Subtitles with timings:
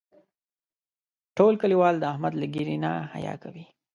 [1.37, 3.65] ټول کلیوال د احمد له ږیرې نه حیا کوي.